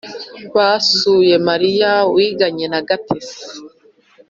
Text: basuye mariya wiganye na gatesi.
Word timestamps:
basuye 0.55 1.35
mariya 1.47 1.91
wiganye 2.13 2.65
na 2.73 2.79
gatesi. 2.87 3.41